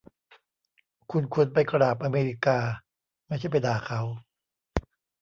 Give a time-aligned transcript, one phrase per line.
[1.11, 2.57] คุณควรไปกราบอเมริกา
[3.27, 4.01] ไม่ใช่ไปด่าเขา